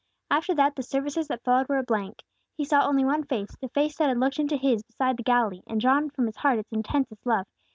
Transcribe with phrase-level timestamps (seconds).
[0.31, 2.23] After that, the services that followed were a blank.
[2.55, 5.61] He saw only one face, the face that had looked into his beside the Galilee,
[5.67, 7.45] and drawn from his heart its intensest love.